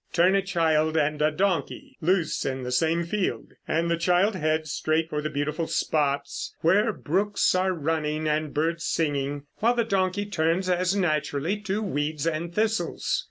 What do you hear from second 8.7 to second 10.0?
singing, while the